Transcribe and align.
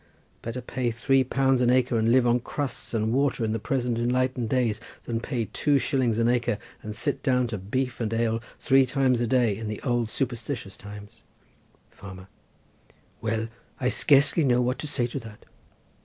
Better 0.41 0.61
pay 0.61 0.89
three 0.89 1.23
pounds 1.23 1.61
an 1.61 1.69
acre 1.69 1.95
and 1.95 2.11
live 2.11 2.25
on 2.25 2.39
crusts 2.39 2.95
and 2.95 3.13
water 3.13 3.45
in 3.45 3.53
the 3.53 3.59
present 3.59 3.99
enlightened 3.99 4.49
days 4.49 4.81
than 5.03 5.19
pay 5.19 5.47
two 5.53 5.77
shillings 5.77 6.17
an 6.17 6.27
acre 6.27 6.57
and 6.81 6.95
sit 6.95 7.21
down 7.21 7.45
to 7.45 7.59
beef 7.59 7.99
and 7.99 8.11
ale 8.11 8.41
three 8.57 8.87
times 8.87 9.21
a 9.21 9.27
day 9.27 9.55
in 9.55 9.67
the 9.67 9.79
old 9.83 10.09
superstitious 10.09 10.75
times. 10.75 11.21
Farmer.—Well, 11.91 13.47
I 13.79 13.89
scarcely 13.89 14.43
know 14.43 14.59
what 14.59 14.79
to 14.79 14.87
say 14.87 15.05
to 15.05 15.19
that. 15.19 15.45